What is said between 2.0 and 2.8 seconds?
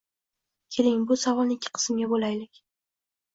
bo‘laylik.